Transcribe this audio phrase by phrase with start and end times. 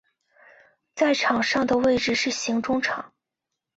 [0.95, 3.13] 在场上的位置是型中场。